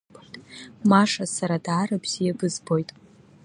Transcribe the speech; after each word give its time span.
Маша, 0.89 1.25
сара 1.35 1.57
даара 1.65 1.97
бзиа 2.03 2.33
бызбоит. 2.39 2.89